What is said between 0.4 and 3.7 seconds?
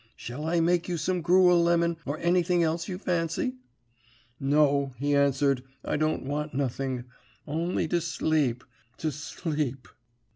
I make you some gruel, Lemon, or anything else you fancy?'